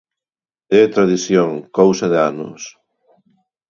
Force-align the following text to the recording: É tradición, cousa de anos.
É 0.79 0.81
tradición, 0.95 1.49
cousa 1.79 2.05
de 2.13 2.19
anos. 2.31 2.61